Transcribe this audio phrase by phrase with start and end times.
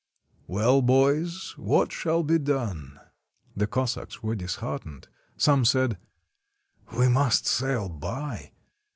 [0.47, 2.99] "Well, boys, what shall be done?"
[3.55, 5.07] The Cossacks were disheartened.
[5.37, 5.99] Some said:—
[6.97, 8.49] "We must sail by."